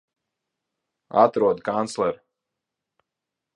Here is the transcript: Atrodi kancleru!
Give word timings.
Atrodi 1.25 1.65
kancleru! 1.69 2.19